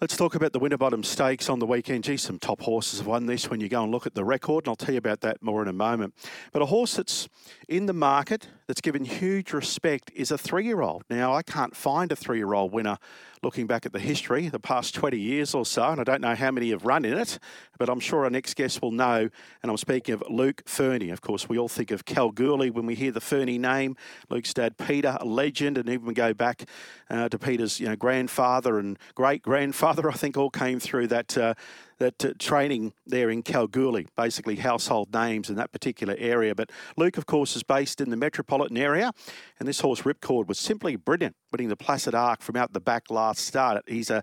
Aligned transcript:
Let's 0.00 0.16
talk 0.16 0.36
about 0.36 0.52
the 0.52 0.60
Winterbottom 0.60 1.02
Stakes 1.02 1.48
on 1.48 1.58
the 1.58 1.66
weekend. 1.66 2.04
Gee, 2.04 2.16
some 2.16 2.38
top 2.38 2.60
horses 2.60 3.00
have 3.00 3.08
won 3.08 3.26
this 3.26 3.50
when 3.50 3.58
you 3.60 3.68
go 3.68 3.82
and 3.82 3.90
look 3.90 4.06
at 4.06 4.14
the 4.14 4.24
record, 4.24 4.64
and 4.64 4.68
I'll 4.68 4.76
tell 4.76 4.94
you 4.94 4.98
about 4.98 5.22
that 5.22 5.42
more 5.42 5.60
in 5.60 5.66
a 5.66 5.72
moment. 5.72 6.14
But 6.52 6.62
a 6.62 6.66
horse 6.66 6.94
that's 6.94 7.28
in 7.66 7.86
the 7.86 7.92
market, 7.92 8.46
that's 8.68 8.82
given 8.82 9.04
huge 9.04 9.54
respect, 9.54 10.12
is 10.14 10.30
a 10.30 10.36
three 10.36 10.66
year 10.66 10.82
old. 10.82 11.02
Now, 11.08 11.32
I 11.32 11.42
can't 11.42 11.74
find 11.74 12.12
a 12.12 12.16
three 12.16 12.36
year 12.36 12.52
old 12.52 12.70
winner 12.70 12.98
looking 13.42 13.66
back 13.66 13.86
at 13.86 13.92
the 13.92 13.98
history, 13.98 14.48
the 14.48 14.58
past 14.58 14.94
20 14.94 15.18
years 15.18 15.54
or 15.54 15.64
so, 15.64 15.84
and 15.84 16.00
I 16.00 16.04
don't 16.04 16.20
know 16.20 16.34
how 16.34 16.50
many 16.50 16.70
have 16.70 16.84
run 16.84 17.04
in 17.04 17.16
it, 17.16 17.38
but 17.78 17.88
I'm 17.88 18.00
sure 18.00 18.24
our 18.24 18.30
next 18.30 18.54
guest 18.54 18.82
will 18.82 18.90
know. 18.90 19.30
And 19.62 19.70
I'm 19.70 19.76
speaking 19.78 20.12
of 20.12 20.22
Luke 20.28 20.62
Fernie. 20.66 21.10
Of 21.10 21.22
course, 21.22 21.48
we 21.48 21.58
all 21.58 21.68
think 21.68 21.90
of 21.90 22.04
Kalgoorlie 22.04 22.70
when 22.70 22.84
we 22.84 22.94
hear 22.94 23.10
the 23.10 23.20
Fernie 23.20 23.58
name. 23.58 23.96
Luke's 24.28 24.52
dad, 24.52 24.76
Peter, 24.76 25.16
a 25.18 25.24
legend, 25.24 25.78
and 25.78 25.88
even 25.88 26.12
go 26.12 26.34
back 26.34 26.68
uh, 27.08 27.28
to 27.30 27.38
Peter's 27.38 27.80
you 27.80 27.86
know, 27.86 27.96
grandfather 27.96 28.78
and 28.78 28.98
great 29.14 29.42
grandfather, 29.42 30.10
I 30.10 30.14
think, 30.14 30.36
all 30.36 30.50
came 30.50 30.78
through 30.78 31.06
that. 31.08 31.38
Uh, 31.38 31.54
that 31.98 32.24
uh, 32.24 32.32
training 32.38 32.92
there 33.06 33.30
in 33.30 33.42
Kalgoorlie, 33.42 34.08
basically 34.16 34.56
household 34.56 35.12
names 35.12 35.50
in 35.50 35.56
that 35.56 35.72
particular 35.72 36.14
area. 36.18 36.54
But 36.54 36.70
Luke, 36.96 37.18
of 37.18 37.26
course, 37.26 37.56
is 37.56 37.62
based 37.62 38.00
in 38.00 38.10
the 38.10 38.16
metropolitan 38.16 38.76
area, 38.76 39.12
and 39.58 39.68
this 39.68 39.80
horse 39.80 40.02
Ripcord 40.02 40.46
was 40.46 40.58
simply 40.58 40.96
brilliant, 40.96 41.36
winning 41.52 41.68
the 41.68 41.76
Placid 41.76 42.14
Ark 42.14 42.42
from 42.42 42.56
out 42.56 42.72
the 42.72 42.80
back 42.80 43.10
last 43.10 43.44
start. 43.44 43.82
He's 43.86 44.10
a 44.10 44.22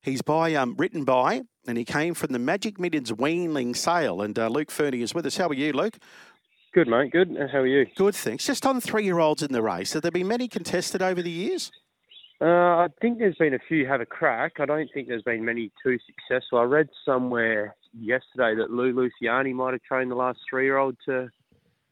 He's 0.00 0.22
by 0.22 0.54
um, 0.54 0.76
written 0.78 1.04
by, 1.04 1.42
and 1.66 1.76
he 1.76 1.84
came 1.84 2.14
from 2.14 2.32
the 2.32 2.38
Magic 2.38 2.78
Millions 2.78 3.10
Weanling 3.10 3.76
sale. 3.76 4.22
And 4.22 4.38
uh, 4.38 4.46
Luke 4.48 4.70
Fernie 4.70 5.02
is 5.02 5.12
with 5.12 5.26
us. 5.26 5.36
How 5.36 5.48
are 5.48 5.54
you, 5.54 5.72
Luke? 5.72 5.98
Good, 6.72 6.86
mate. 6.86 7.10
Good. 7.10 7.36
How 7.50 7.58
are 7.58 7.66
you? 7.66 7.84
Good, 7.96 8.14
thanks. 8.14 8.46
Just 8.46 8.64
on 8.64 8.80
three-year-olds 8.80 9.42
in 9.42 9.52
the 9.52 9.60
race, 9.60 9.94
have 9.94 10.02
there 10.02 10.12
been 10.12 10.28
many 10.28 10.48
contested 10.48 11.02
over 11.02 11.20
the 11.20 11.30
years? 11.30 11.72
Uh, 12.40 12.44
I 12.44 12.86
think 13.00 13.18
there's 13.18 13.36
been 13.36 13.54
a 13.54 13.58
few 13.68 13.86
have 13.86 14.00
a 14.00 14.06
crack. 14.06 14.54
I 14.60 14.66
don't 14.66 14.88
think 14.94 15.08
there's 15.08 15.22
been 15.22 15.44
many 15.44 15.72
too 15.82 15.98
successful. 16.06 16.58
I 16.58 16.62
read 16.62 16.88
somewhere 17.04 17.74
yesterday 17.92 18.54
that 18.54 18.70
Lou 18.70 18.92
Luciani 18.92 19.52
might 19.52 19.72
have 19.72 19.82
trained 19.82 20.10
the 20.10 20.14
last 20.16 20.38
three-year-old 20.48 20.96
to 21.06 21.30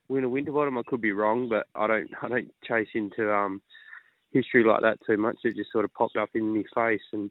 win 0.08 0.22
a 0.22 0.28
Winterbottom. 0.28 0.78
I 0.78 0.83
could 0.86 1.00
be 1.00 1.12
wrong, 1.12 1.48
but 1.48 1.67
I 1.74 1.89
don't. 1.89 2.11
I 2.22 2.28
don't 2.28 2.55
chase 2.64 2.89
into 2.94 3.33
um, 3.33 3.61
history 4.30 4.64
like 4.64 4.83
that 4.83 4.98
too 5.05 5.17
much. 5.17 5.39
It 5.42 5.56
just 5.56 5.72
sort 5.72 5.84
of 5.84 5.92
popped 5.94 6.17
up 6.17 6.30
in 6.34 6.55
my 6.55 6.62
face, 6.74 7.02
and 7.12 7.28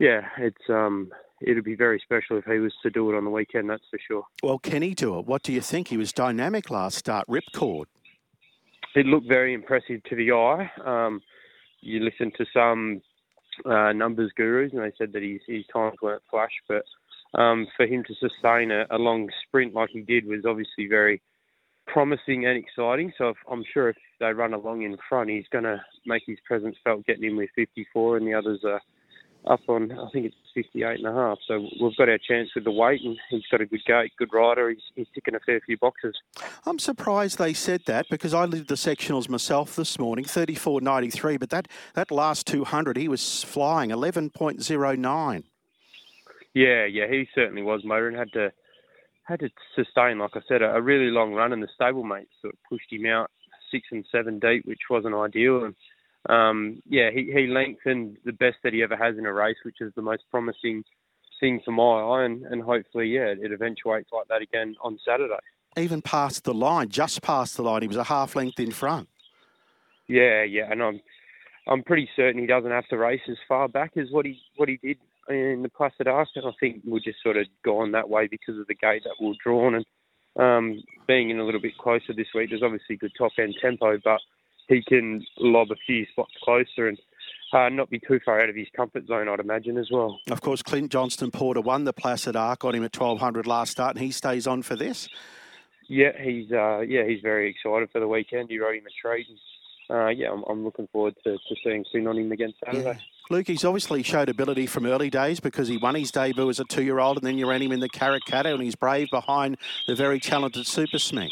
yeah, 0.00 0.22
it's 0.38 0.68
um, 0.68 1.12
it'd 1.40 1.62
be 1.64 1.76
very 1.76 2.00
special 2.02 2.38
if 2.38 2.44
he 2.44 2.58
was 2.58 2.74
to 2.82 2.90
do 2.90 3.08
it 3.12 3.16
on 3.16 3.24
the 3.24 3.30
weekend. 3.30 3.70
That's 3.70 3.84
for 3.88 4.00
sure. 4.04 4.24
Well, 4.42 4.58
can 4.58 4.82
he 4.82 4.94
do 4.94 5.18
it? 5.20 5.26
What 5.26 5.44
do 5.44 5.52
you 5.52 5.60
think? 5.60 5.88
He 5.88 5.96
was 5.96 6.12
dynamic 6.12 6.70
last 6.70 6.98
start. 6.98 7.26
Ripcord. 7.28 7.84
It 8.96 9.06
looked 9.06 9.28
very 9.28 9.54
impressive 9.54 10.02
to 10.04 10.16
the 10.16 10.32
eye. 10.32 10.70
Um, 10.84 11.20
you 11.80 12.00
listen 12.00 12.32
to 12.36 12.44
some 12.52 13.02
uh, 13.64 13.92
numbers 13.92 14.32
gurus, 14.36 14.72
and 14.72 14.82
they 14.82 14.92
said 14.96 15.12
that 15.12 15.22
his, 15.22 15.40
his 15.46 15.64
times 15.72 15.96
weren't 16.02 16.22
flash, 16.30 16.52
but 16.68 16.84
um, 17.38 17.66
for 17.76 17.86
him 17.86 18.04
to 18.04 18.14
sustain 18.14 18.70
a, 18.70 18.86
a, 18.90 18.96
long 18.96 19.28
sprint 19.46 19.74
like 19.74 19.90
he 19.92 20.00
did 20.00 20.26
was 20.26 20.44
obviously 20.46 20.86
very 20.88 21.20
promising 21.86 22.46
and 22.46 22.56
exciting. 22.56 23.12
So 23.18 23.30
if, 23.30 23.36
I'm 23.50 23.64
sure 23.72 23.90
if 23.90 23.96
they 24.20 24.32
run 24.32 24.54
along 24.54 24.82
in 24.82 24.96
front, 25.08 25.30
he's 25.30 25.48
going 25.50 25.64
to 25.64 25.80
make 26.06 26.22
his 26.26 26.38
presence 26.46 26.76
felt 26.84 27.04
getting 27.06 27.24
in 27.24 27.36
with 27.36 27.50
54, 27.54 28.16
and 28.16 28.26
the 28.26 28.34
others 28.34 28.60
are 28.64 28.80
up 29.48 29.60
on, 29.68 29.92
I 29.92 30.08
think 30.10 30.26
it's 30.26 30.36
58 30.54 30.98
and 30.98 31.06
a 31.06 31.12
half. 31.12 31.38
So 31.46 31.66
we've 31.80 31.96
got 31.96 32.08
our 32.08 32.18
chance 32.18 32.50
with 32.54 32.64
the 32.64 32.70
weight, 32.70 33.00
and 33.02 33.16
he's 33.30 33.42
got 33.50 33.60
a 33.60 33.66
good 33.66 33.80
gait, 33.86 34.12
good 34.18 34.32
rider. 34.32 34.70
He's, 34.70 34.82
he's 34.94 35.06
ticking 35.14 35.34
a 35.34 35.40
fair 35.40 35.60
few 35.60 35.78
boxes. 35.78 36.14
I'm 36.66 36.78
surprised 36.78 37.38
they 37.38 37.54
said 37.54 37.82
that 37.86 38.06
because 38.10 38.34
I 38.34 38.44
lived 38.44 38.68
the 38.68 38.74
sectionals 38.74 39.28
myself 39.28 39.76
this 39.76 39.98
morning, 39.98 40.24
34.93, 40.24 41.38
but 41.40 41.50
that, 41.50 41.68
that 41.94 42.10
last 42.10 42.46
200, 42.46 42.96
he 42.96 43.08
was 43.08 43.42
flying 43.42 43.90
11.09. 43.90 45.44
Yeah, 46.54 46.84
yeah, 46.86 47.06
he 47.08 47.28
certainly 47.34 47.62
was, 47.62 47.84
motor, 47.84 48.08
and 48.08 48.16
had 48.16 48.32
to 48.32 48.52
had 49.24 49.40
to 49.40 49.50
sustain, 49.76 50.18
like 50.18 50.30
I 50.34 50.40
said, 50.48 50.62
a, 50.62 50.74
a 50.74 50.80
really 50.80 51.10
long 51.10 51.34
run, 51.34 51.52
and 51.52 51.62
the 51.62 51.68
stablemates 51.78 52.28
sort 52.40 52.54
of 52.54 52.58
pushed 52.66 52.90
him 52.90 53.04
out 53.04 53.30
six 53.70 53.86
and 53.90 54.04
seven 54.10 54.38
deep, 54.38 54.64
which 54.64 54.80
wasn't 54.88 55.14
ideal. 55.14 55.64
And 55.64 55.74
um, 56.28 56.82
yeah, 56.88 57.10
he, 57.10 57.30
he 57.32 57.46
lengthened 57.46 58.18
the 58.24 58.32
best 58.32 58.56
that 58.64 58.72
he 58.72 58.82
ever 58.82 58.96
has 58.96 59.16
in 59.16 59.26
a 59.26 59.32
race, 59.32 59.56
which 59.62 59.80
is 59.80 59.92
the 59.94 60.02
most 60.02 60.24
promising 60.30 60.84
thing 61.40 61.60
for 61.64 61.70
my 61.70 62.00
eye, 62.00 62.24
and, 62.24 62.44
and 62.44 62.62
hopefully, 62.62 63.06
yeah, 63.06 63.34
it 63.38 63.52
eventuates 63.52 64.10
like 64.12 64.28
that 64.28 64.42
again 64.42 64.74
on 64.82 64.98
Saturday. 65.06 65.38
Even 65.76 66.02
past 66.02 66.44
the 66.44 66.54
line, 66.54 66.88
just 66.88 67.22
past 67.22 67.56
the 67.56 67.62
line, 67.62 67.82
he 67.82 67.88
was 67.88 67.96
a 67.96 68.04
half 68.04 68.34
length 68.34 68.58
in 68.58 68.72
front. 68.72 69.08
Yeah, 70.08 70.42
yeah, 70.42 70.70
and 70.70 70.82
I'm 70.82 71.00
I'm 71.68 71.82
pretty 71.82 72.08
certain 72.16 72.40
he 72.40 72.46
doesn't 72.46 72.70
have 72.70 72.88
to 72.88 72.96
race 72.96 73.20
as 73.28 73.36
far 73.46 73.68
back 73.68 73.92
as 73.96 74.10
what 74.10 74.24
he 74.24 74.40
what 74.56 74.68
he 74.68 74.78
did 74.78 74.96
in 75.28 75.62
the 75.62 75.68
Placid 75.68 76.08
Ark, 76.08 76.28
and 76.34 76.46
I 76.46 76.52
think 76.58 76.82
we'll 76.84 77.00
just 77.00 77.22
sort 77.22 77.36
of 77.36 77.46
gone 77.64 77.92
that 77.92 78.08
way 78.08 78.26
because 78.26 78.58
of 78.58 78.66
the 78.66 78.74
gate 78.74 79.02
that 79.04 79.16
we're 79.20 79.34
drawn 79.42 79.74
and 79.74 79.84
um, 80.38 80.82
being 81.06 81.30
in 81.30 81.38
a 81.38 81.44
little 81.44 81.60
bit 81.60 81.76
closer 81.76 82.14
this 82.16 82.28
week. 82.34 82.50
There's 82.50 82.62
obviously 82.62 82.96
good 82.96 83.12
top 83.18 83.32
end 83.38 83.54
tempo, 83.60 83.98
but 84.02 84.20
he 84.68 84.82
can 84.82 85.24
lob 85.38 85.70
a 85.70 85.76
few 85.86 86.06
spots 86.12 86.32
closer 86.42 86.88
and 86.88 86.98
uh, 87.52 87.68
not 87.68 87.90
be 87.90 87.98
too 87.98 88.20
far 88.24 88.40
out 88.40 88.48
of 88.48 88.54
his 88.54 88.66
comfort 88.76 89.06
zone, 89.06 89.28
I'd 89.28 89.40
imagine, 89.40 89.78
as 89.78 89.88
well. 89.90 90.20
Of 90.30 90.40
course, 90.40 90.62
Clint 90.62 90.92
Johnston 90.92 91.30
Porter 91.30 91.60
won 91.60 91.84
the 91.84 91.92
Placid 91.92 92.36
Ark 92.36 92.64
on 92.64 92.74
him 92.74 92.84
at 92.84 92.94
1200 92.94 93.46
last 93.46 93.72
start, 93.72 93.96
and 93.96 94.04
he 94.04 94.10
stays 94.10 94.46
on 94.46 94.62
for 94.62 94.76
this. 94.76 95.08
Yeah, 95.88 96.12
he's 96.20 96.52
uh, 96.52 96.80
yeah 96.80 97.04
he's 97.04 97.22
very 97.22 97.48
excited 97.48 97.88
for 97.90 98.00
the 98.00 98.08
weekend. 98.08 98.50
He 98.50 98.58
rode 98.58 98.76
him 98.76 98.84
a 98.86 98.90
treat. 99.00 99.26
And, 99.28 99.38
uh, 99.90 100.08
yeah, 100.08 100.30
I'm, 100.30 100.44
I'm, 100.48 100.64
looking 100.64 100.86
forward 100.92 101.14
to, 101.24 101.32
to 101.32 101.56
seeing 101.64 101.82
Clint 101.90 102.06
on 102.06 102.18
him 102.18 102.30
again 102.30 102.52
Saturday. 102.62 102.84
Yeah. 102.84 102.98
Luke, 103.30 103.46
he's 103.46 103.64
obviously 103.64 104.02
showed 104.02 104.28
ability 104.28 104.66
from 104.66 104.84
early 104.84 105.08
days 105.08 105.40
because 105.40 105.68
he 105.68 105.78
won 105.78 105.94
his 105.94 106.10
debut 106.10 106.48
as 106.48 106.60
a 106.60 106.64
two-year-old, 106.64 107.18
and 107.18 107.26
then 107.26 107.38
you 107.38 107.48
ran 107.48 107.62
him 107.62 107.72
in 107.72 107.80
the 107.80 107.88
Karrakatta, 107.88 108.52
and 108.52 108.62
he's 108.62 108.74
brave 108.74 109.08
behind 109.10 109.56
the 109.86 109.94
very 109.94 110.20
talented 110.20 110.66
Super 110.66 110.98
Smeg. 110.98 111.30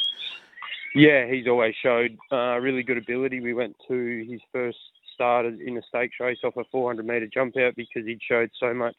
Yeah, 0.96 1.26
he's 1.26 1.46
always 1.46 1.74
showed 1.82 2.16
uh, 2.32 2.56
really 2.58 2.82
good 2.82 2.96
ability. 2.96 3.40
We 3.40 3.52
went 3.52 3.76
to 3.86 4.26
his 4.26 4.40
first 4.50 4.78
start 5.12 5.44
in 5.44 5.76
a 5.76 5.82
stakes 5.86 6.16
race 6.18 6.38
off 6.42 6.56
a 6.56 6.64
400 6.72 7.04
metre 7.04 7.26
jump 7.26 7.54
out 7.58 7.76
because 7.76 8.06
he'd 8.06 8.22
showed 8.26 8.50
so 8.58 8.72
much 8.72 8.96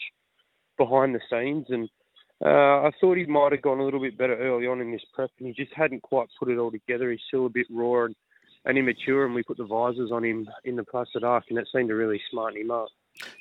behind 0.78 1.16
the 1.16 1.22
scenes. 1.28 1.66
And 1.70 1.90
uh, 2.46 2.86
I 2.86 2.92
thought 3.02 3.18
he 3.18 3.26
might 3.26 3.52
have 3.52 3.64
gone 3.64 3.80
a 3.80 3.84
little 3.84 4.00
bit 4.00 4.16
better 4.16 4.38
early 4.38 4.68
on 4.68 4.80
in 4.80 4.92
this 4.92 5.02
prep, 5.12 5.32
and 5.40 5.48
he 5.48 5.54
just 5.56 5.74
hadn't 5.76 6.04
quite 6.04 6.28
put 6.38 6.50
it 6.50 6.60
all 6.60 6.70
together. 6.70 7.10
He's 7.10 7.20
still 7.28 7.48
a 7.48 7.50
bit 7.50 7.66
raw 7.72 8.06
and, 8.06 8.16
and 8.66 8.78
immature, 8.78 9.26
and 9.26 9.34
we 9.34 9.42
put 9.42 9.58
the 9.58 9.66
visors 9.66 10.12
on 10.12 10.24
him 10.24 10.48
in 10.66 10.76
the 10.76 10.84
Placid 10.84 11.24
Ark, 11.24 11.46
and 11.50 11.58
that 11.58 11.66
seemed 11.74 11.90
to 11.90 11.96
really 11.96 12.22
smarten 12.30 12.62
him 12.62 12.70
up. 12.70 12.90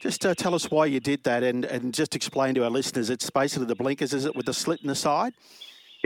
Just 0.00 0.24
uh, 0.24 0.34
tell 0.34 0.54
us 0.54 0.70
why 0.70 0.86
you 0.86 1.00
did 1.00 1.24
that, 1.24 1.42
and, 1.42 1.66
and 1.66 1.92
just 1.92 2.16
explain 2.16 2.54
to 2.54 2.64
our 2.64 2.70
listeners. 2.70 3.10
It's 3.10 3.28
basically 3.28 3.66
the 3.66 3.74
blinkers, 3.74 4.14
is 4.14 4.24
it, 4.24 4.34
with 4.34 4.46
the 4.46 4.54
slit 4.54 4.80
in 4.80 4.88
the 4.88 4.94
side? 4.94 5.34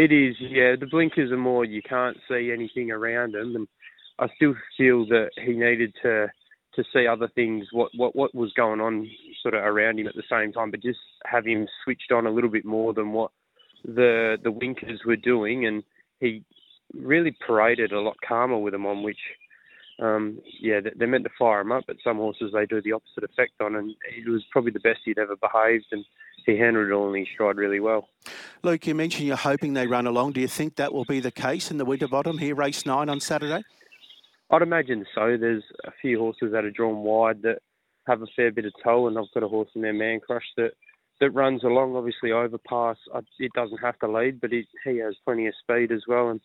It 0.01 0.13
is, 0.13 0.35
yeah. 0.41 0.77
The 0.81 0.87
blinkers 0.91 1.31
are 1.31 1.37
more 1.37 1.63
you 1.67 1.83
can't 1.83 2.17
see 2.27 2.51
anything 2.51 2.91
around 2.91 3.35
them, 3.35 3.55
and 3.55 3.69
I 4.19 4.29
still 4.35 4.55
feel 4.79 5.05
that 5.09 5.29
he 5.37 5.53
needed 5.53 5.95
to 6.03 6.29
to 6.77 6.85
see 6.91 7.07
other 7.07 7.29
things, 7.35 7.67
what 7.71 7.91
what 7.95 8.17
what 8.17 8.35
was 8.35 8.51
going 8.55 8.81
on 8.81 9.07
sort 9.43 9.53
of 9.53 9.63
around 9.63 10.01
him 10.01 10.07
at 10.07 10.15
the 10.15 10.23
same 10.31 10.53
time, 10.55 10.71
but 10.71 10.81
just 10.81 11.01
have 11.27 11.45
him 11.45 11.69
switched 11.85 12.13
on 12.13 12.27
a 12.27 12.31
little 12.31 12.49
bit 12.49 12.65
more 12.65 12.95
than 12.95 13.13
what 13.13 13.31
the 13.85 14.39
the 14.43 14.51
winkers 14.51 15.03
were 15.05 15.17
doing, 15.17 15.67
and 15.67 15.83
he 16.19 16.43
really 16.95 17.37
paraded 17.47 17.93
a 17.93 18.01
lot 18.01 18.17
calmer 18.27 18.57
with 18.57 18.73
them 18.73 18.87
on, 18.87 19.03
which 19.03 19.21
um, 20.01 20.41
yeah, 20.61 20.81
they're 20.97 21.09
meant 21.09 21.25
to 21.25 21.31
fire 21.39 21.61
him 21.61 21.73
up, 21.73 21.85
but 21.87 21.97
some 22.03 22.17
horses 22.17 22.53
they 22.53 22.67
do 22.67 22.81
the 22.81 22.93
opposite 22.93 23.25
effect 23.25 23.53
on, 23.61 23.77
and 23.77 23.95
it 24.17 24.29
was 24.29 24.45
probably 24.51 24.71
the 24.71 24.81
best 24.81 25.01
he'd 25.05 25.19
ever 25.19 25.37
behaved, 25.37 25.87
and 25.93 26.05
he 26.47 26.57
handled 26.57 26.89
it 26.89 26.93
all 26.93 27.13
in 27.13 27.21
his 27.21 27.29
stride 27.35 27.57
really 27.57 27.81
well. 27.81 28.09
Luke, 28.63 28.87
you 28.87 28.95
mentioned 28.95 29.27
you're 29.27 29.37
hoping 29.37 29.75
they 29.75 29.87
run 29.87 30.07
along. 30.07 30.33
Do 30.33 30.41
you 30.41 30.49
think 30.49 30.77
that 30.77 30.93
will 30.93 31.05
be 31.05 31.21
the 31.21 31.31
case 31.31 31.71
in 31.71 31.77
the 31.77 31.85
Winterbottom 31.85 32.39
here, 32.39 32.55
race 32.55 32.87
nine 32.87 33.09
on 33.09 33.21
Saturday? 33.21 33.63
I'd 34.51 34.63
imagine 34.63 35.05
so. 35.15 35.37
There's 35.37 35.63
a 35.85 35.93
few 36.01 36.19
horses 36.19 36.53
that 36.53 36.65
are 36.65 36.71
drawn 36.71 37.05
wide 37.05 37.43
that 37.43 37.59
have 38.07 38.23
a 38.23 38.27
fair 38.35 38.51
bit 38.51 38.65
of 38.65 38.73
toe, 38.83 39.07
and 39.07 39.19
I've 39.19 39.33
got 39.35 39.43
a 39.43 39.49
horse 39.49 39.69
in 39.75 39.83
there, 39.83 39.93
Man 39.93 40.21
Crush, 40.21 40.47
that 40.57 40.73
that 41.21 41.31
runs 41.31 41.63
along. 41.63 41.95
Obviously, 41.95 42.33
overpass. 42.33 42.97
It 43.39 43.53
doesn't 43.53 43.79
have 43.79 43.99
to 43.99 44.11
lead, 44.11 44.41
but 44.41 44.53
it, 44.53 44.67
he 44.85 44.97
has 44.99 45.15
plenty 45.25 45.47
of 45.47 45.55
speed 45.61 45.93
as 45.93 46.03
well. 46.09 46.31
And 46.31 46.41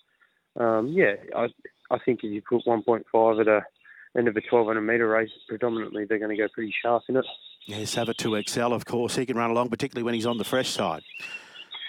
um, 0.59 0.87
yeah, 0.89 1.15
I 1.35 1.47
I 1.91 1.99
think 1.99 2.23
if 2.23 2.31
you 2.31 2.41
put 2.41 2.65
1.5 2.65 3.41
at 3.41 3.47
a 3.47 3.65
end 4.17 4.27
of 4.27 4.35
a 4.35 4.41
1200 4.49 4.81
metre 4.81 5.07
race, 5.07 5.29
predominantly 5.47 6.05
they're 6.05 6.19
going 6.19 6.35
to 6.35 6.41
go 6.41 6.47
pretty 6.47 6.73
sharp 6.81 7.03
in 7.09 7.17
it. 7.17 7.25
Yes, 7.65 7.95
have 7.95 8.09
a 8.09 8.13
2XL, 8.13 8.73
of 8.73 8.85
course. 8.85 9.15
He 9.15 9.25
can 9.25 9.37
run 9.37 9.49
along, 9.49 9.69
particularly 9.69 10.03
when 10.03 10.13
he's 10.13 10.25
on 10.25 10.37
the 10.37 10.43
fresh 10.43 10.69
side. 10.69 11.03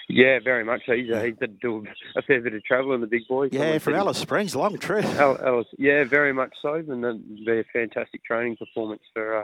Yeah, 0.09 0.39
very 0.43 0.63
much. 0.63 0.83
He's, 0.85 1.11
uh, 1.11 1.21
he's 1.21 1.35
had 1.39 1.39
to 1.39 1.47
do 1.47 1.85
a 2.15 2.21
fair 2.21 2.41
bit 2.41 2.53
of 2.53 2.63
travel 2.63 2.93
in 2.93 3.01
the 3.01 3.07
big 3.07 3.27
boys. 3.27 3.49
Yeah, 3.51 3.77
from 3.77 3.95
Alice 3.95 4.17
Springs, 4.17 4.55
long 4.55 4.77
trip. 4.77 5.05
Alice, 5.05 5.67
yeah, 5.77 6.03
very 6.05 6.33
much 6.33 6.53
so. 6.61 6.75
And 6.75 7.03
they're 7.45 7.59
a 7.59 7.65
fantastic 7.73 8.23
training 8.23 8.55
performance 8.55 9.01
for, 9.13 9.41
uh, 9.41 9.43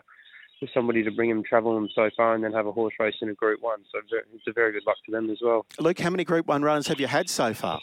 for 0.60 0.68
somebody 0.74 1.04
to 1.04 1.12
bring 1.12 1.30
him, 1.30 1.44
travel 1.44 1.76
them 1.76 1.90
so 1.94 2.10
far, 2.16 2.34
and 2.34 2.44
then 2.44 2.54
have 2.54 2.66
a 2.66 2.72
horse 2.72 2.94
race 3.00 3.16
in 3.22 3.30
a 3.30 3.34
Group 3.34 3.62
1. 3.62 3.80
So 3.92 4.00
it's 4.34 4.48
a 4.48 4.54
very 4.54 4.72
good 4.72 4.84
luck 4.88 4.98
to 5.06 5.12
them 5.12 5.30
as 5.30 5.40
well. 5.42 5.66
Luke, 5.80 6.00
how 6.00 6.10
many 6.10 6.24
Group 6.24 6.48
1 6.48 6.62
runners 6.64 6.88
have 6.88 7.00
you 7.00 7.08
had 7.08 7.30
so 7.30 7.54
far? 7.54 7.82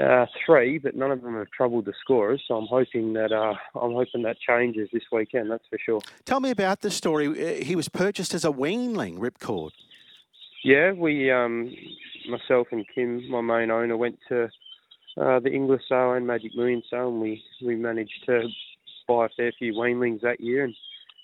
Uh, 0.00 0.26
three, 0.44 0.78
but 0.78 0.94
none 0.94 1.10
of 1.10 1.22
them 1.22 1.34
have 1.36 1.50
troubled 1.50 1.84
the 1.84 1.92
scorers. 2.00 2.42
So 2.46 2.56
I'm 2.56 2.66
hoping 2.66 3.12
that 3.14 3.32
uh, 3.32 3.54
I'm 3.78 3.92
hoping 3.92 4.22
that 4.22 4.38
changes 4.38 4.88
this 4.92 5.04
weekend. 5.12 5.50
That's 5.50 5.64
for 5.68 5.78
sure. 5.78 6.00
Tell 6.24 6.40
me 6.40 6.50
about 6.50 6.80
the 6.80 6.90
story. 6.90 7.28
Uh, 7.28 7.64
he 7.64 7.76
was 7.76 7.88
purchased 7.88 8.34
as 8.34 8.44
a 8.44 8.50
weanling, 8.50 9.18
Ripcord. 9.18 9.70
Yeah, 10.62 10.92
we, 10.92 11.30
um, 11.30 11.74
myself 12.28 12.68
and 12.72 12.86
Kim, 12.94 13.28
my 13.30 13.42
main 13.42 13.70
owner, 13.70 13.98
went 13.98 14.18
to 14.30 14.44
uh, 15.16 15.38
the 15.40 15.50
Inglis 15.52 15.82
sale 15.88 16.12
and 16.12 16.26
Magic 16.26 16.52
Million 16.56 16.82
sale, 16.90 17.08
and 17.08 17.20
we 17.20 17.42
we 17.64 17.76
managed 17.76 18.24
to 18.26 18.48
buy 19.06 19.26
a 19.26 19.28
fair 19.36 19.52
few 19.58 19.74
weanlings 19.74 20.22
that 20.22 20.40
year, 20.40 20.64
and 20.64 20.74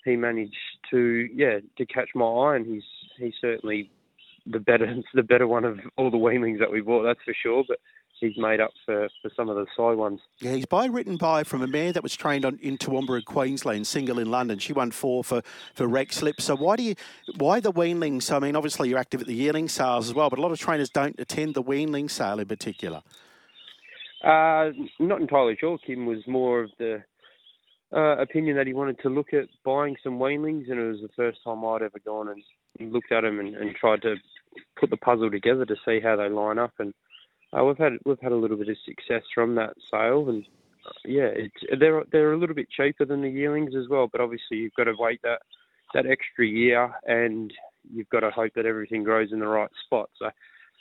he 0.05 0.15
managed 0.15 0.55
to 0.91 1.27
yeah 1.33 1.59
to 1.77 1.85
catch 1.85 2.09
my 2.15 2.25
eye, 2.25 2.55
and 2.55 2.65
he's 2.65 2.83
he's 3.17 3.33
certainly 3.41 3.89
the 4.45 4.59
better 4.59 4.95
the 5.13 5.23
better 5.23 5.47
one 5.47 5.65
of 5.65 5.79
all 5.97 6.11
the 6.11 6.17
weanlings 6.17 6.59
that 6.59 6.71
we 6.71 6.81
bought. 6.81 7.03
That's 7.03 7.23
for 7.25 7.33
sure, 7.41 7.63
but 7.67 7.79
he's 8.21 8.37
made 8.37 8.61
up 8.61 8.71
for, 8.85 9.09
for 9.21 9.29
some 9.35 9.49
of 9.49 9.57
the 9.57 9.65
side 9.75 9.97
ones. 9.97 10.21
Yeah, 10.39 10.53
he's 10.53 10.65
by 10.65 10.85
written 10.85 11.17
by 11.17 11.43
from 11.43 11.61
a 11.61 11.67
mare 11.67 11.91
that 11.91 12.03
was 12.03 12.15
trained 12.15 12.45
on 12.45 12.57
in 12.61 12.77
Toowoomba, 12.77 13.25
Queensland, 13.25 13.85
single 13.87 14.19
in 14.19 14.31
London. 14.31 14.59
She 14.59 14.71
won 14.71 14.91
four 14.91 15.23
for 15.23 15.41
for 15.73 15.87
Rex 15.87 16.21
Lipp. 16.21 16.39
So 16.39 16.55
why 16.55 16.77
do 16.77 16.83
you 16.83 16.95
why 17.37 17.59
the 17.59 17.73
weanlings? 17.73 18.33
I 18.33 18.39
mean, 18.39 18.55
obviously 18.55 18.87
you're 18.87 18.99
active 18.99 19.19
at 19.19 19.27
the 19.27 19.35
yearling 19.35 19.67
sales 19.67 20.07
as 20.07 20.13
well, 20.13 20.29
but 20.29 20.39
a 20.39 20.41
lot 20.41 20.51
of 20.51 20.59
trainers 20.59 20.89
don't 20.89 21.19
attend 21.19 21.55
the 21.55 21.63
weanling 21.63 22.09
sale 22.09 22.39
in 22.39 22.47
particular. 22.47 23.01
Uh, 24.23 24.69
not 24.99 25.19
entirely 25.19 25.57
sure. 25.59 25.77
Kim 25.79 26.05
was 26.05 26.19
more 26.27 26.61
of 26.61 26.69
the 26.77 27.03
uh, 27.93 28.17
opinion 28.17 28.55
that 28.55 28.67
he 28.67 28.73
wanted 28.73 28.99
to 28.99 29.09
look 29.09 29.33
at 29.33 29.47
buying 29.65 29.95
some 30.03 30.19
weanlings, 30.19 30.69
and 30.69 30.79
it 30.79 30.87
was 30.87 31.01
the 31.01 31.09
first 31.15 31.39
time 31.43 31.65
I'd 31.65 31.81
ever 31.81 31.99
gone 32.05 32.29
and 32.29 32.93
looked 32.93 33.11
at 33.11 33.21
them 33.21 33.39
and, 33.39 33.55
and 33.55 33.75
tried 33.75 34.01
to 34.03 34.15
put 34.79 34.89
the 34.89 34.97
puzzle 34.97 35.31
together 35.31 35.65
to 35.65 35.75
see 35.85 35.99
how 35.99 36.15
they 36.15 36.29
line 36.29 36.59
up. 36.59 36.73
And 36.79 36.93
uh, 37.57 37.63
we've 37.63 37.77
had 37.77 37.93
we've 38.05 38.19
had 38.21 38.31
a 38.31 38.35
little 38.35 38.57
bit 38.57 38.69
of 38.69 38.77
success 38.85 39.23
from 39.33 39.55
that 39.55 39.73
sale, 39.91 40.29
and 40.29 40.45
uh, 40.85 40.91
yeah, 41.05 41.29
it's, 41.33 41.79
they're 41.79 42.03
they're 42.11 42.33
a 42.33 42.37
little 42.37 42.55
bit 42.55 42.69
cheaper 42.69 43.05
than 43.05 43.21
the 43.21 43.29
yearlings 43.29 43.75
as 43.75 43.89
well. 43.89 44.07
But 44.11 44.21
obviously, 44.21 44.57
you've 44.57 44.75
got 44.75 44.85
to 44.85 44.93
wait 44.97 45.21
that 45.23 45.41
that 45.93 46.05
extra 46.05 46.45
year, 46.45 46.93
and 47.05 47.53
you've 47.91 48.09
got 48.09 48.21
to 48.21 48.31
hope 48.31 48.53
that 48.55 48.65
everything 48.65 49.03
grows 49.03 49.31
in 49.31 49.39
the 49.39 49.47
right 49.47 49.71
spot. 49.85 50.09
So. 50.17 50.29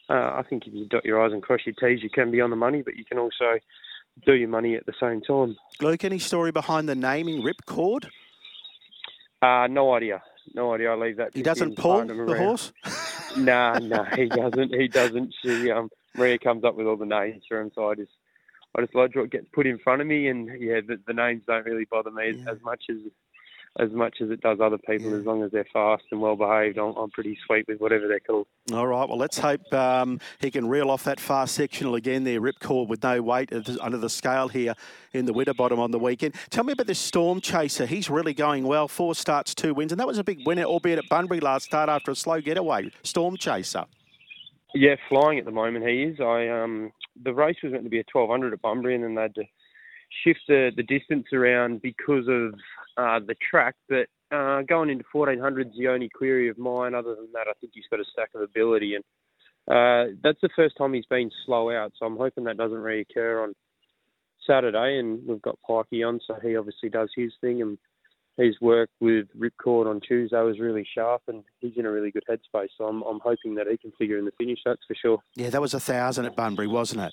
Uh, 0.09 0.39
I 0.39 0.43
think 0.51 0.67
if 0.67 0.75
you 0.75 0.87
dot 0.87 1.05
your 1.05 1.25
I's 1.25 1.33
and 1.33 1.41
cross 1.41 1.61
your 1.65 1.75
T's, 1.77 2.03
you 2.03 2.11
can 2.11 2.33
be 2.33 2.41
on 2.41 2.51
the 2.51 2.57
money, 2.57 2.83
but 2.83 2.97
you 2.97 3.05
can 3.05 3.17
also 3.17 3.61
do 4.27 4.35
your 4.35 4.49
money 4.49 4.75
at 4.75 4.87
the 4.87 4.93
same 5.01 5.21
time. 5.21 5.57
Luke, 5.81 6.05
any 6.05 6.19
story 6.19 6.51
behind 6.51 6.89
the 6.89 6.95
naming 6.95 7.43
Ripcord? 7.43 8.07
Uh, 9.43 9.67
no 9.69 9.95
idea. 9.95 10.23
No 10.55 10.75
idea. 10.75 10.91
I 10.93 10.97
leave 10.97 11.17
that. 11.17 11.31
He 11.35 11.43
doesn't 11.43 11.77
pull 11.77 12.05
the 12.05 12.15
around. 12.15 12.37
horse. 12.37 12.73
nah, 13.37 13.79
nah, 13.79 14.05
he 14.17 14.27
doesn't. 14.27 14.75
He 14.75 14.89
doesn't. 14.89 15.35
She, 15.43 15.71
um, 15.71 15.89
Maria 16.21 16.39
comes 16.39 16.65
up 16.65 16.77
with 16.77 16.87
all 16.87 16.97
the 16.97 17.07
names 17.07 17.43
for 17.49 17.61
him, 17.61 17.71
so 17.75 17.91
I 17.91 17.95
just, 17.95 18.13
I 18.77 18.83
just 18.83 18.95
lodge 18.95 19.17
what 19.17 19.31
gets 19.31 19.47
put 19.53 19.67
in 19.67 19.79
front 19.79 20.01
of 20.01 20.07
me, 20.07 20.29
and 20.29 20.49
yeah, 20.61 20.81
the, 20.87 21.01
the 21.07 21.15
names 21.15 21.43
don't 21.47 21.65
really 21.65 21.87
bother 21.87 22.11
me 22.11 22.31
yeah. 22.31 22.51
as 22.51 22.59
much 22.63 22.85
as 22.91 22.99
as 23.79 23.93
much 23.93 24.17
as 24.21 24.31
it 24.31 24.41
does 24.41 24.59
other 24.61 24.79
people. 24.79 25.11
Yeah. 25.11 25.19
As 25.19 25.25
long 25.25 25.45
as 25.45 25.53
they're 25.53 25.67
fast 25.73 26.03
and 26.11 26.21
well 26.21 26.35
behaved, 26.35 26.77
I'm, 26.77 26.95
I'm, 26.97 27.11
pretty 27.11 27.39
sweet 27.47 27.67
with 27.69 27.81
whatever 27.81 28.09
they're 28.09 28.21
called. 28.21 28.47
All 28.73 28.87
right. 28.87 29.09
Well, 29.09 29.19
let's 29.19 29.39
hope 29.39 29.73
um, 29.73 30.19
he 30.41 30.51
can 30.51 30.69
reel 30.69 30.91
off 30.91 31.05
that 31.05 31.21
fast 31.21 31.55
sectional 31.55 31.95
again 31.95 32.25
there, 32.25 32.41
ripcord 32.41 32.89
with 32.89 33.03
no 33.03 33.23
weight 33.23 33.53
under 33.81 33.99
the 33.99 34.11
scale 34.11 34.49
here 34.49 34.75
in 35.13 35.25
the 35.25 35.33
Winterbottom 35.33 35.79
on 35.79 35.93
the 35.93 35.99
weekend. 35.99 36.35
Tell 36.51 36.65
me 36.65 36.73
about 36.73 36.87
this 36.87 36.99
Storm 36.99 37.41
Chaser. 37.41 37.87
He's 37.87 38.11
really 38.11 38.35
going 38.35 38.65
well. 38.65 38.89
Four 38.89 39.15
starts, 39.15 39.55
two 39.55 39.73
wins, 39.73 39.93
and 39.93 40.01
that 40.01 40.07
was 40.07 40.19
a 40.19 40.25
big 40.25 40.45
winner, 40.47 40.65
albeit 40.65 40.99
at 40.99 41.09
Bunbury 41.09 41.41
last 41.41 41.67
start 41.67 41.89
after 41.89 42.11
a 42.11 42.17
slow 42.17 42.41
getaway. 42.41 42.91
Storm 43.05 43.37
Chaser. 43.37 43.87
Yeah, 44.75 44.95
flying 45.09 45.39
at 45.39 45.45
the 45.45 45.51
moment 45.51 45.87
he 45.87 46.03
is. 46.03 46.21
I 46.21 46.49
um 46.49 46.93
the 47.23 47.35
race 47.35 47.57
was 47.63 47.73
meant 47.73 47.85
to 47.85 47.91
be 47.91 48.01
a 48.01 48.05
1200 48.13 48.53
at 48.53 48.63
Bunbury, 48.63 48.95
and 48.95 49.05
then 49.05 49.15
they 49.15 49.23
had 49.23 49.35
to 49.35 49.45
shift 50.25 50.41
the, 50.49 50.71
the 50.77 50.83
distance 50.83 51.27
around 51.33 51.83
because 51.83 52.27
of 52.29 52.55
uh, 52.97 53.21
the 53.27 53.35
track. 53.51 53.75
But 53.89 54.07
uh, 54.35 54.63
going 54.63 54.91
into 54.91 55.05
1400 55.13 55.69
is 55.69 55.73
the 55.79 55.89
only 55.89 56.09
query 56.09 56.49
of 56.49 56.59
mine. 56.59 56.95
Other 56.95 57.15
than 57.15 57.29
that, 57.33 57.47
I 57.49 57.53
think 57.61 57.73
he's 57.75 57.85
got 57.91 58.01
a 58.01 58.05
stack 58.13 58.31
of 58.35 58.43
ability, 58.43 58.95
and 58.95 59.05
uh, 59.69 60.13
that's 60.23 60.41
the 60.41 60.49
first 60.55 60.77
time 60.77 60.95
he's 60.95 61.07
been 61.07 61.31
slow 61.45 61.71
out. 61.71 61.93
So 61.99 62.07
I'm 62.07 62.17
hoping 62.17 62.45
that 62.45 62.57
doesn't 62.57 62.79
reoccur 62.79 63.43
on 63.43 63.55
Saturday. 64.47 64.99
And 64.99 65.21
we've 65.27 65.43
got 65.43 65.59
Pikey 65.69 66.07
on, 66.07 66.21
so 66.27 66.37
he 66.43 66.57
obviously 66.57 66.89
does 66.89 67.11
his 67.15 67.33
thing. 67.41 67.63
And 67.63 67.79
his 68.37 68.57
work 68.61 68.91
with 69.01 69.27
Ripcord 69.39 69.87
on 69.87 70.01
Tuesday 70.01 70.41
was 70.41 70.59
really 70.59 70.87
sharp, 70.95 71.23
and 71.29 71.45
he's 71.61 71.73
in 71.77 71.87
a 71.87 71.91
really 71.91 72.11
good 72.11 72.25
headspace. 72.29 72.69
So 72.79 72.85
I'm, 72.85 73.03
I'm 73.03 73.21
hoping 73.21 73.55
that 73.57 73.67
he 73.69 73.77
can 73.77 73.93
figure 73.99 74.19
in 74.19 74.25
the 74.25 74.33
finish. 74.39 74.61
That's 74.65 74.81
for 74.87 74.95
sure. 74.95 75.19
Yeah, 75.37 75.51
that 75.51 75.61
was 75.61 75.75
a 75.75 75.81
thousand 75.81 76.27
at 76.27 76.37
Bunbury, 76.37 76.67
wasn't 76.67 77.03
it? 77.03 77.13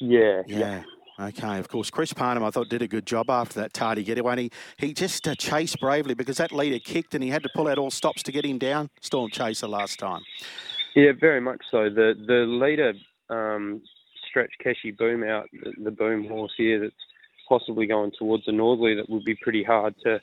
Yeah, 0.00 0.42
yeah. 0.46 0.58
yeah. 0.58 0.82
Okay, 1.20 1.58
of 1.58 1.68
course, 1.68 1.90
Chris 1.90 2.14
Parnham, 2.14 2.42
I 2.42 2.50
thought, 2.50 2.70
did 2.70 2.80
a 2.80 2.88
good 2.88 3.04
job 3.04 3.28
after 3.28 3.60
that 3.60 3.74
tardy 3.74 4.02
getaway. 4.02 4.32
And 4.32 4.40
he, 4.40 4.50
he 4.78 4.94
just 4.94 5.28
uh, 5.28 5.34
chased 5.34 5.78
bravely 5.78 6.14
because 6.14 6.38
that 6.38 6.50
leader 6.50 6.78
kicked 6.78 7.14
and 7.14 7.22
he 7.22 7.28
had 7.28 7.42
to 7.42 7.50
pull 7.54 7.68
out 7.68 7.76
all 7.76 7.90
stops 7.90 8.22
to 8.22 8.32
get 8.32 8.46
him 8.46 8.56
down, 8.56 8.88
Storm 9.02 9.30
Chaser, 9.30 9.68
last 9.68 9.98
time. 9.98 10.22
Yeah, 10.96 11.12
very 11.20 11.40
much 11.40 11.60
so. 11.70 11.90
The 11.90 12.14
the 12.26 12.46
leader 12.46 12.94
um, 13.28 13.82
stretched 14.28 14.56
Keshi 14.64 14.96
Boom 14.96 15.22
out, 15.22 15.46
the, 15.52 15.72
the 15.84 15.90
boom 15.90 16.26
horse 16.26 16.52
here 16.56 16.80
that's 16.80 16.94
possibly 17.48 17.86
going 17.86 18.12
towards 18.18 18.46
the 18.46 18.52
Northerly 18.52 18.94
that 18.94 19.10
would 19.10 19.24
be 19.24 19.36
pretty 19.42 19.62
hard 19.62 19.94
to 20.04 20.20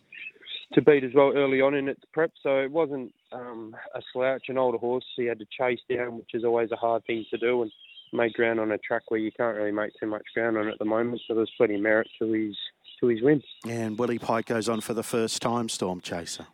to 0.73 0.81
beat 0.81 1.03
as 1.03 1.13
well 1.13 1.33
early 1.35 1.61
on 1.61 1.73
in 1.75 1.87
its 1.87 2.01
prep. 2.13 2.31
So 2.41 2.59
it 2.59 2.71
wasn't 2.71 3.13
um, 3.31 3.75
a 3.95 4.01
slouch, 4.13 4.45
an 4.49 4.57
older 4.57 4.77
horse 4.77 5.05
he 5.15 5.25
had 5.25 5.39
to 5.39 5.45
chase 5.57 5.79
down, 5.89 6.17
which 6.17 6.31
is 6.33 6.43
always 6.43 6.71
a 6.71 6.75
hard 6.75 7.05
thing 7.05 7.25
to 7.31 7.37
do. 7.37 7.61
And 7.61 7.71
made 8.13 8.33
ground 8.33 8.59
on 8.59 8.71
a 8.71 8.77
track 8.77 9.03
where 9.09 9.19
you 9.19 9.31
can't 9.31 9.57
really 9.57 9.71
make 9.71 9.91
too 9.99 10.07
much 10.07 10.23
ground 10.33 10.57
on 10.57 10.67
at 10.67 10.79
the 10.79 10.85
moment. 10.85 11.21
So 11.27 11.35
there's 11.35 11.51
plenty 11.57 11.75
of 11.75 11.81
merit 11.81 12.07
to 12.19 12.31
his 12.31 12.55
to 12.99 13.07
his 13.07 13.21
win. 13.21 13.41
And 13.67 13.97
Willie 13.97 14.19
Pike 14.19 14.47
goes 14.47 14.67
on 14.67 14.81
for 14.81 14.93
the 14.93 15.03
first 15.03 15.41
time, 15.41 15.69
Storm 15.69 16.01
Chaser. 16.01 16.47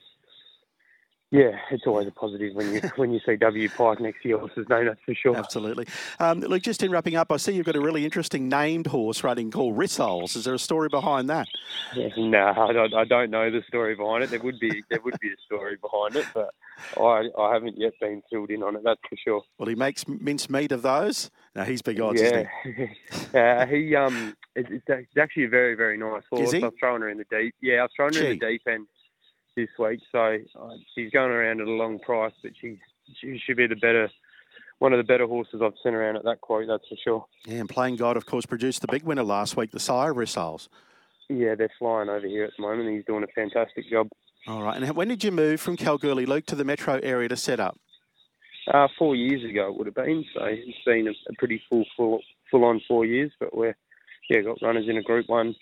Yeah, 1.33 1.57
it's 1.71 1.87
always 1.87 2.07
a 2.07 2.11
positive 2.11 2.53
when 2.53 2.75
you 2.75 2.81
when 2.95 3.11
you 3.11 3.19
see 3.25 3.35
W 3.37 3.67
Pike 3.67 3.99
next 3.99 4.21
to 4.21 4.29
your 4.29 4.37
horse's 4.37 4.69
name, 4.69 4.85
that's 4.85 4.99
for 5.03 5.15
sure. 5.15 5.35
Absolutely. 5.35 5.87
Um, 6.19 6.41
look, 6.41 6.61
just 6.61 6.83
in 6.83 6.91
wrapping 6.91 7.15
up, 7.15 7.31
I 7.31 7.37
see 7.37 7.53
you've 7.53 7.65
got 7.65 7.75
a 7.75 7.81
really 7.81 8.05
interesting 8.05 8.49
named 8.49 8.85
horse 8.85 9.23
running 9.23 9.49
called 9.49 9.75
Rissoles. 9.75 10.35
Is 10.35 10.45
there 10.45 10.53
a 10.53 10.59
story 10.59 10.89
behind 10.89 11.31
that? 11.31 11.47
Yeah, 11.95 12.09
no, 12.17 12.53
I 12.55 12.71
don't, 12.71 12.93
I 12.93 13.03
don't 13.05 13.31
know 13.31 13.49
the 13.49 13.63
story 13.67 13.95
behind 13.95 14.23
it. 14.23 14.29
There 14.29 14.41
would 14.41 14.59
be 14.59 14.83
there 14.91 15.01
would 15.01 15.19
be 15.19 15.29
a 15.29 15.37
story 15.43 15.75
behind 15.81 16.17
it, 16.17 16.27
but 16.35 16.53
I, 17.01 17.27
I 17.41 17.51
haven't 17.51 17.79
yet 17.79 17.93
been 17.99 18.21
filled 18.29 18.51
in 18.51 18.61
on 18.61 18.75
it. 18.75 18.83
That's 18.83 19.01
for 19.09 19.15
sure. 19.15 19.41
Well, 19.57 19.67
he 19.67 19.75
makes 19.75 20.07
mincemeat 20.07 20.71
of 20.71 20.83
those. 20.83 21.31
Now 21.55 21.63
he's 21.63 21.81
big 21.81 21.99
odds, 21.99 22.21
yeah. 22.21 22.43
he? 22.63 22.89
uh, 23.33 23.65
he 23.65 23.95
um, 23.95 24.37
it's, 24.55 24.69
it's, 24.87 25.17
actually 25.17 25.45
a 25.45 25.49
very 25.49 25.73
very 25.73 25.97
nice 25.97 26.21
horse. 26.29 26.53
I've 26.53 26.77
thrown 26.79 27.01
her 27.01 27.09
in 27.09 27.17
the 27.17 27.25
deep. 27.31 27.55
Yeah, 27.59 27.85
I've 27.85 27.89
thrown 27.95 28.13
her 28.13 28.19
Gee. 28.19 28.27
in 28.27 28.39
the 28.39 28.45
deep 28.45 28.61
end 28.67 28.85
this 29.55 29.69
week. 29.79 29.99
So 30.11 30.37
uh, 30.59 30.69
she's 30.95 31.11
going 31.11 31.31
around 31.31 31.61
at 31.61 31.67
a 31.67 31.71
long 31.71 31.99
price, 31.99 32.33
but 32.41 32.51
she's 32.59 32.77
she 33.19 33.39
should 33.45 33.57
be 33.57 33.67
the 33.67 33.75
better 33.75 34.09
one 34.79 34.93
of 34.93 34.97
the 34.97 35.03
better 35.03 35.27
horses 35.27 35.61
I've 35.63 35.73
seen 35.83 35.93
around 35.93 36.17
at 36.17 36.23
that 36.23 36.41
quote. 36.41 36.67
That's 36.67 36.87
for 36.87 36.97
sure. 37.03 37.25
Yeah, 37.45 37.59
and 37.59 37.69
Playing 37.69 37.95
God, 37.95 38.17
of 38.17 38.25
course, 38.25 38.45
produced 38.45 38.81
the 38.81 38.87
big 38.87 39.03
winner 39.03 39.23
last 39.23 39.55
week, 39.55 39.71
the 39.71 39.79
Sire 39.79 40.13
Rissoles. 40.13 40.67
Yeah, 41.29 41.55
they're 41.55 41.71
flying 41.79 42.09
over 42.09 42.27
here 42.27 42.43
at 42.43 42.51
the 42.57 42.61
moment. 42.61 42.89
He's 42.89 43.05
doing 43.05 43.23
a 43.23 43.27
fantastic 43.27 43.89
job. 43.89 44.09
All 44.45 44.61
right. 44.61 44.81
And 44.81 44.95
when 44.95 45.07
did 45.07 45.23
you 45.23 45.31
move 45.31 45.61
from 45.61 45.77
Kalgoorlie, 45.77 46.25
Luke, 46.25 46.45
to 46.47 46.55
the 46.55 46.65
metro 46.65 46.99
area 47.01 47.29
to 47.29 47.37
set 47.37 47.59
up? 47.59 47.79
Uh, 48.67 48.87
four 48.97 49.15
years 49.15 49.43
ago 49.49 49.69
it 49.69 49.77
would 49.77 49.87
have 49.87 49.95
been. 49.95 50.25
So 50.33 50.43
it's 50.45 50.77
been 50.85 51.07
a, 51.07 51.11
a 51.11 51.33
pretty 51.37 51.61
full, 51.69 51.85
full, 51.95 52.19
full 52.49 52.65
on 52.65 52.81
four 52.87 53.05
years. 53.05 53.31
But 53.39 53.55
we're 53.55 53.75
yeah 54.29 54.41
got 54.41 54.61
runners 54.61 54.87
in 54.87 54.97
a 54.97 55.01
Group 55.01 55.27
One 55.27 55.55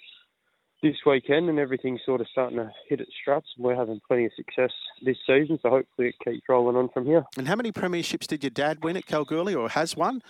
this 0.81 0.97
weekend, 1.05 1.49
and 1.49 1.59
everything's 1.59 2.01
sort 2.05 2.21
of 2.21 2.27
starting 2.31 2.57
to 2.57 2.71
hit 2.89 2.99
its 2.99 3.11
struts. 3.21 3.47
We're 3.57 3.75
having 3.75 4.01
plenty 4.07 4.25
of 4.25 4.31
success 4.35 4.71
this 5.03 5.17
season, 5.27 5.59
so 5.61 5.69
hopefully 5.69 6.09
it 6.09 6.15
keeps 6.23 6.47
rolling 6.49 6.75
on 6.75 6.89
from 6.89 7.05
here. 7.05 7.23
And 7.37 7.47
how 7.47 7.55
many 7.55 7.71
premierships 7.71 8.27
did 8.27 8.43
your 8.43 8.49
dad 8.49 8.83
win 8.83 8.97
at 8.97 9.05
Kalgoorlie, 9.05 9.55
or 9.55 9.69
has 9.69 9.95
one? 9.95 10.21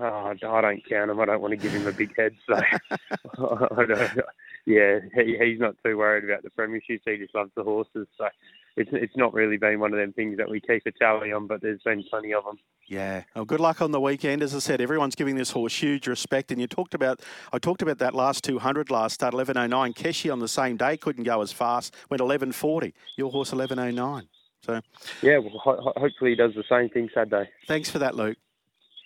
Oh, 0.00 0.04
I 0.04 0.60
don't 0.60 0.88
count 0.88 1.10
him. 1.10 1.20
I 1.20 1.24
don't 1.24 1.40
want 1.40 1.52
to 1.52 1.56
give 1.56 1.72
him 1.72 1.86
a 1.86 1.92
big 1.92 2.16
head, 2.16 2.34
so 2.46 2.54
I 3.76 3.84
don't. 3.84 4.20
Yeah, 4.66 5.00
he, 5.14 5.36
he's 5.38 5.60
not 5.60 5.76
too 5.84 5.98
worried 5.98 6.24
about 6.24 6.42
the 6.42 6.50
premierships. 6.50 7.00
He 7.04 7.18
just 7.18 7.34
loves 7.34 7.50
the 7.54 7.62
horses, 7.62 8.06
so 8.16 8.28
it's 8.76 8.90
it's 8.92 9.16
not 9.16 9.34
really 9.34 9.58
been 9.58 9.78
one 9.78 9.92
of 9.92 9.98
them 9.98 10.12
things 10.12 10.38
that 10.38 10.48
we 10.48 10.60
keep 10.60 10.86
a 10.86 10.92
tally 10.92 11.32
on, 11.32 11.46
but 11.46 11.60
there's 11.60 11.82
been 11.82 12.02
plenty 12.08 12.32
of 12.32 12.44
them. 12.44 12.58
Yeah. 12.86 13.24
Well, 13.34 13.44
good 13.44 13.60
luck 13.60 13.82
on 13.82 13.92
the 13.92 14.00
weekend. 14.00 14.42
As 14.42 14.54
I 14.54 14.58
said, 14.58 14.80
everyone's 14.80 15.14
giving 15.14 15.36
this 15.36 15.50
horse 15.50 15.76
huge 15.76 16.06
respect, 16.06 16.50
and 16.50 16.60
you 16.60 16.66
talked 16.66 16.94
about 16.94 17.20
I 17.52 17.58
talked 17.58 17.82
about 17.82 17.98
that 17.98 18.14
last 18.14 18.42
200 18.44 18.90
last 18.90 19.14
start, 19.14 19.34
11:09. 19.34 19.94
Keshi 19.94 20.32
on 20.32 20.38
the 20.38 20.48
same 20.48 20.78
day 20.78 20.96
couldn't 20.96 21.24
go 21.24 21.42
as 21.42 21.52
fast, 21.52 21.94
went 22.08 22.22
11:40. 22.22 22.92
Your 23.16 23.30
horse 23.30 23.52
11:09. 23.52 24.28
So. 24.62 24.80
Yeah. 25.20 25.38
Well, 25.38 25.60
ho- 25.62 25.92
hopefully 25.94 26.30
he 26.30 26.36
does 26.36 26.54
the 26.54 26.64
same 26.70 26.88
thing 26.88 27.10
Saturday. 27.12 27.50
Thanks 27.68 27.90
for 27.90 27.98
that, 27.98 28.14
Luke. 28.14 28.38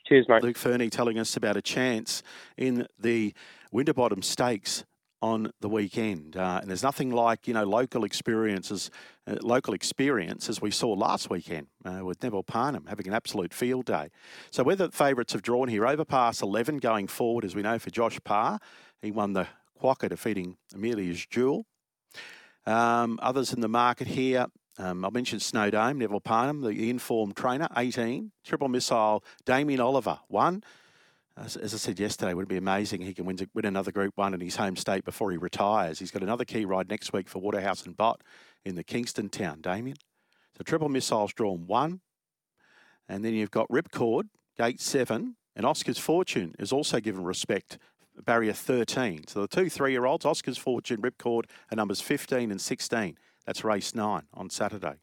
Cheers, 0.08 0.26
mate. 0.28 0.42
Luke 0.42 0.56
Fernie 0.56 0.88
telling 0.88 1.18
us 1.18 1.36
about 1.36 1.56
a 1.56 1.62
chance 1.62 2.22
in 2.56 2.86
the 2.98 3.34
Winterbottom 3.72 4.22
Stakes 4.22 4.84
on 5.20 5.52
the 5.60 5.68
weekend. 5.68 6.36
Uh, 6.36 6.58
and 6.60 6.68
there's 6.68 6.82
nothing 6.82 7.10
like, 7.10 7.48
you 7.48 7.54
know, 7.54 7.64
local 7.64 8.04
experiences, 8.04 8.90
uh, 9.26 9.36
local 9.42 9.74
experience 9.74 10.48
as 10.48 10.60
we 10.60 10.70
saw 10.70 10.92
last 10.92 11.30
weekend 11.30 11.66
uh, 11.84 12.04
with 12.04 12.22
Neville 12.22 12.42
Parnham 12.42 12.86
having 12.86 13.08
an 13.08 13.14
absolute 13.14 13.52
field 13.52 13.86
day. 13.86 14.10
So 14.50 14.62
whether 14.62 14.86
the 14.86 14.92
favourites 14.92 15.32
have 15.32 15.42
drawn 15.42 15.68
here, 15.68 15.86
overpass 15.86 16.42
11 16.42 16.78
going 16.78 17.08
forward, 17.08 17.44
as 17.44 17.54
we 17.54 17.62
know, 17.62 17.78
for 17.78 17.90
Josh 17.90 18.18
Parr. 18.24 18.58
He 19.02 19.10
won 19.10 19.32
the 19.32 19.46
Quokka 19.80 20.08
defeating 20.08 20.56
Amelia's 20.74 21.24
Jewel. 21.26 21.66
Um, 22.66 23.18
others 23.22 23.52
in 23.52 23.60
the 23.60 23.68
market 23.68 24.08
here, 24.08 24.46
um, 24.78 25.04
I 25.04 25.10
mentioned 25.10 25.40
Snowdome, 25.40 25.98
Neville 25.98 26.20
Parnham, 26.20 26.60
the 26.60 26.90
informed 26.90 27.36
trainer, 27.36 27.68
18. 27.76 28.30
Triple 28.44 28.68
Missile, 28.68 29.24
Damien 29.44 29.80
Oliver, 29.80 30.20
1 30.28 30.62
as, 31.44 31.56
as, 31.56 31.74
I 31.74 31.76
said 31.76 32.00
yesterday, 32.00 32.34
would 32.34 32.44
it 32.44 32.48
be 32.48 32.56
amazing 32.56 33.00
he 33.00 33.14
can 33.14 33.24
win, 33.24 33.38
win 33.54 33.64
another 33.64 33.92
Group 33.92 34.12
1 34.16 34.34
in 34.34 34.40
his 34.40 34.56
home 34.56 34.76
state 34.76 35.04
before 35.04 35.30
he 35.30 35.36
retires. 35.36 35.98
He's 35.98 36.10
got 36.10 36.22
another 36.22 36.44
key 36.44 36.64
ride 36.64 36.88
next 36.88 37.12
week 37.12 37.28
for 37.28 37.38
Waterhouse 37.38 37.84
and 37.86 37.96
Bott 37.96 38.22
in 38.64 38.74
the 38.74 38.84
Kingston 38.84 39.28
town, 39.28 39.60
Damien. 39.60 39.96
So 40.56 40.64
triple 40.64 40.88
missiles 40.88 41.32
drawn 41.32 41.66
1. 41.66 42.00
And 43.08 43.24
then 43.24 43.34
you've 43.34 43.50
got 43.50 43.68
Ripcord, 43.68 44.24
gate 44.58 44.80
7, 44.80 45.36
and 45.56 45.66
Oscar's 45.66 45.98
Fortune 45.98 46.54
is 46.58 46.72
also 46.72 47.00
given 47.00 47.24
respect, 47.24 47.78
barrier 48.24 48.52
13. 48.52 49.26
So 49.28 49.40
the 49.40 49.48
two 49.48 49.70
three-year-olds, 49.70 50.24
Oscar's 50.24 50.58
Fortune, 50.58 51.00
Ripcord, 51.00 51.44
are 51.70 51.76
numbers 51.76 52.00
15 52.00 52.50
and 52.50 52.60
16. 52.60 53.16
That's 53.46 53.64
race 53.64 53.94
9 53.94 54.22
on 54.34 54.50
Saturday. 54.50 54.96